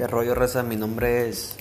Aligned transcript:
¿Qué 0.00 0.06
rollo, 0.06 0.34
Reza? 0.34 0.62
Mi 0.62 0.76
nombre 0.76 1.28
es 1.28 1.56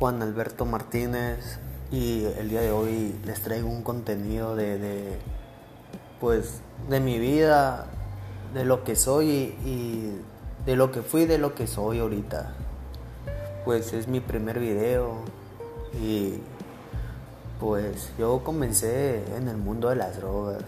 Juan 0.00 0.20
Alberto 0.20 0.64
Martínez 0.64 1.60
y 1.92 2.24
el 2.24 2.48
día 2.48 2.60
de 2.60 2.72
hoy 2.72 3.14
les 3.24 3.40
traigo 3.40 3.68
un 3.68 3.84
contenido 3.84 4.56
de, 4.56 4.80
de 4.80 5.18
pues, 6.18 6.58
de 6.90 6.98
mi 6.98 7.20
vida, 7.20 7.86
de 8.52 8.64
lo 8.64 8.82
que 8.82 8.96
soy 8.96 9.54
y 9.64 10.10
de 10.66 10.74
lo 10.74 10.90
que 10.90 11.02
fui, 11.02 11.24
de 11.26 11.38
lo 11.38 11.54
que 11.54 11.68
soy 11.68 12.00
ahorita. 12.00 12.56
Pues 13.64 13.92
es 13.92 14.08
mi 14.08 14.18
primer 14.18 14.58
video 14.58 15.18
y 16.02 16.40
pues 17.60 18.10
yo 18.18 18.42
comencé 18.42 19.22
en 19.36 19.46
el 19.46 19.56
mundo 19.56 19.90
de 19.90 19.94
las 19.94 20.16
drogas. 20.16 20.64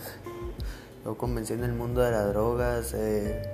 Yo 1.04 1.18
comencé 1.18 1.54
en 1.54 1.64
el 1.64 1.72
mundo 1.72 2.02
de 2.02 2.12
las 2.12 2.28
drogas, 2.28 2.94
eh, 2.94 3.50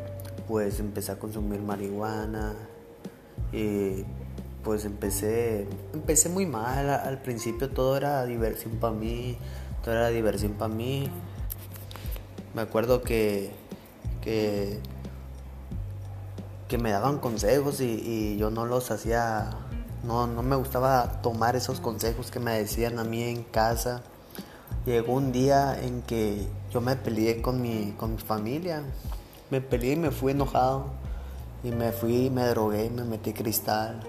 pues 0.46 0.78
empecé 0.78 1.12
a 1.12 1.18
consumir 1.18 1.62
marihuana 1.62 2.54
y 3.52 4.04
pues 4.64 4.84
empecé, 4.84 5.66
empecé 5.92 6.28
muy 6.28 6.46
mal. 6.46 6.90
Al 6.90 7.20
principio 7.22 7.70
todo 7.70 7.96
era 7.96 8.24
diversión 8.24 8.76
para 8.76 8.94
mí, 8.94 9.36
todo 9.84 9.94
era 9.94 10.08
diversión 10.08 10.52
para 10.52 10.72
mí. 10.72 11.08
Me 12.54 12.62
acuerdo 12.62 13.02
que, 13.02 13.50
que, 14.20 14.78
que 16.68 16.78
me 16.78 16.90
daban 16.90 17.18
consejos 17.18 17.80
y, 17.80 18.02
y 18.04 18.36
yo 18.38 18.50
no 18.50 18.66
los 18.66 18.90
hacía 18.90 19.50
no, 20.02 20.26
no 20.26 20.42
me 20.42 20.56
gustaba 20.56 21.20
tomar 21.22 21.54
esos 21.54 21.80
consejos 21.80 22.30
que 22.30 22.40
me 22.40 22.58
decían 22.58 22.98
a 22.98 23.04
mí 23.04 23.22
en 23.22 23.44
casa. 23.44 24.02
Llegó 24.84 25.14
un 25.14 25.30
día 25.30 25.78
en 25.80 26.02
que 26.02 26.44
yo 26.72 26.80
me 26.80 26.96
peleé 26.96 27.40
con 27.40 27.62
mi, 27.62 27.94
con 27.96 28.14
mi 28.14 28.18
familia. 28.20 28.82
Me 29.50 29.60
peleé 29.60 29.92
y 29.92 29.96
me 29.96 30.10
fui 30.10 30.32
enojado. 30.32 30.86
Y 31.64 31.70
me 31.70 31.92
fui, 31.92 32.30
me 32.30 32.46
drogué, 32.46 32.90
me 32.90 33.04
metí 33.04 33.32
cristal. 33.32 34.00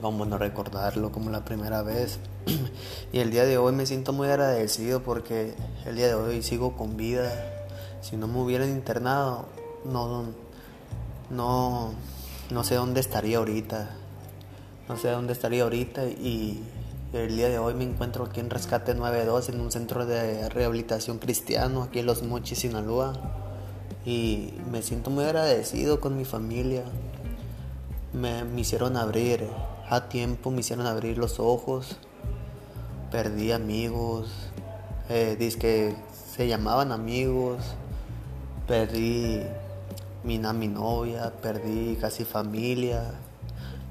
Como 0.00 0.24
no 0.24 0.38
recordarlo 0.38 1.12
como 1.12 1.30
la 1.30 1.44
primera 1.44 1.82
vez. 1.82 2.18
y 3.12 3.18
el 3.18 3.30
día 3.30 3.44
de 3.44 3.58
hoy 3.58 3.72
me 3.72 3.86
siento 3.86 4.12
muy 4.12 4.28
agradecido 4.28 5.02
porque 5.02 5.54
el 5.86 5.96
día 5.96 6.08
de 6.08 6.14
hoy 6.14 6.42
sigo 6.42 6.76
con 6.76 6.96
vida. 6.96 7.30
Si 8.00 8.16
no 8.16 8.28
me 8.28 8.38
hubieran 8.40 8.70
internado, 8.70 9.46
no, 9.84 10.26
no, 11.30 11.92
no 12.50 12.64
sé 12.64 12.76
dónde 12.76 13.00
estaría 13.00 13.38
ahorita 13.38 13.90
no 14.88 14.96
sé 14.96 15.10
dónde 15.10 15.34
estaría 15.34 15.64
ahorita 15.64 16.06
y 16.06 16.64
el 17.12 17.36
día 17.36 17.50
de 17.50 17.58
hoy 17.58 17.74
me 17.74 17.84
encuentro 17.84 18.24
aquí 18.24 18.40
en 18.40 18.48
Rescate 18.48 18.94
92 18.94 19.50
en 19.50 19.60
un 19.60 19.70
centro 19.70 20.06
de 20.06 20.48
rehabilitación 20.48 21.18
cristiano 21.18 21.82
aquí 21.82 21.98
en 21.98 22.06
Los 22.06 22.22
Mochis, 22.22 22.60
Sinaloa 22.60 23.12
y 24.08 24.54
me 24.72 24.80
siento 24.80 25.10
muy 25.10 25.24
agradecido 25.24 26.00
con 26.00 26.16
mi 26.16 26.24
familia. 26.24 26.82
Me, 28.14 28.42
me 28.42 28.62
hicieron 28.62 28.96
abrir 28.96 29.46
a 29.90 30.08
tiempo, 30.08 30.50
me 30.50 30.60
hicieron 30.60 30.86
abrir 30.86 31.18
los 31.18 31.38
ojos, 31.38 31.98
perdí 33.10 33.52
amigos, 33.52 34.30
eh, 35.10 35.36
que 35.60 35.94
se 36.34 36.48
llamaban 36.48 36.90
amigos, 36.90 37.58
perdí 38.66 39.42
mi, 40.24 40.38
mi 40.38 40.68
novia, 40.68 41.30
perdí 41.42 41.96
casi 42.00 42.24
familia, 42.24 43.12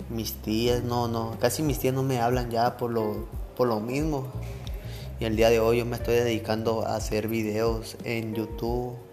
mis 0.09 0.33
tías, 0.33 0.83
no, 0.83 1.07
no, 1.07 1.37
casi 1.39 1.61
mis 1.61 1.77
tías 1.77 1.93
no 1.93 2.01
me 2.01 2.19
hablan 2.21 2.49
ya 2.49 2.75
por 2.77 2.89
lo, 2.89 3.27
por 3.55 3.67
lo 3.67 3.79
mismo. 3.81 4.25
Y 5.19 5.25
el 5.25 5.35
día 5.35 5.51
de 5.51 5.59
hoy 5.59 5.77
yo 5.77 5.85
me 5.85 5.97
estoy 5.97 6.15
dedicando 6.15 6.87
a 6.87 6.95
hacer 6.95 7.27
videos 7.27 7.97
en 8.03 8.33
YouTube 8.33 9.06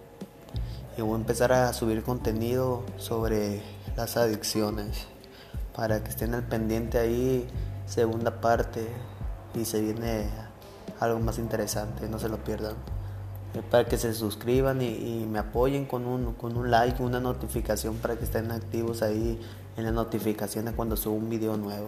y 0.97 1.01
voy 1.01 1.13
a 1.13 1.15
empezar 1.17 1.51
a 1.51 1.73
subir 1.73 2.03
contenido 2.03 2.83
sobre 2.97 3.61
las 3.97 4.17
adicciones 4.17 5.07
para 5.75 6.03
que 6.03 6.09
estén 6.09 6.33
al 6.33 6.43
pendiente 6.43 6.97
ahí, 6.97 7.47
segunda 7.85 8.39
parte 8.39 8.87
y 9.53 9.65
se 9.65 9.81
viene 9.81 10.29
algo 10.99 11.19
más 11.19 11.37
interesante, 11.37 12.07
no 12.07 12.19
se 12.19 12.29
lo 12.29 12.37
pierdan. 12.37 12.75
Para 13.71 13.85
que 13.85 13.97
se 13.97 14.13
suscriban 14.13 14.81
y, 14.81 14.87
y 14.87 15.25
me 15.25 15.39
apoyen 15.39 15.85
con 15.85 16.05
un, 16.05 16.33
con 16.33 16.57
un 16.57 16.71
like, 16.71 17.01
una 17.01 17.19
notificación 17.19 17.95
para 17.95 18.17
que 18.17 18.25
estén 18.25 18.51
activos 18.51 19.01
ahí 19.01 19.39
en 19.77 19.83
las 19.85 19.93
notificaciones 19.93 20.73
cuando 20.75 20.95
subo 20.95 21.15
un 21.15 21.29
video 21.29 21.57
nuevo. 21.57 21.87